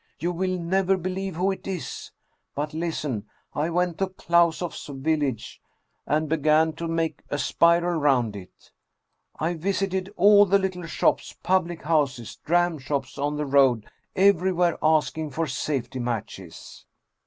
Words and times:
You 0.17 0.31
will 0.31 0.57
never 0.57 0.97
believe 0.97 1.35
who 1.35 1.51
it 1.51 1.67
is! 1.67 2.09
But 2.55 2.73
listen. 2.73 3.27
I 3.53 3.69
went 3.69 3.99
to 3.99 4.07
KlausofFs 4.07 4.99
village, 4.99 5.61
and 6.07 6.27
began 6.27 6.73
to 6.77 6.87
make 6.87 7.21
a 7.29 7.37
spiral 7.37 7.99
round 7.99 8.35
it. 8.35 8.71
I 9.39 9.53
visited 9.53 10.11
all 10.17 10.47
the 10.47 10.57
little 10.57 10.87
shops, 10.87 11.37
public 11.43 11.83
houses, 11.83 12.39
dram 12.43 12.79
shops 12.79 13.19
on 13.19 13.37
the 13.37 13.45
road, 13.45 13.85
everywhere 14.15 14.79
asking 14.81 15.29
for 15.29 15.45
safety 15.45 15.99
matches. 15.99 16.87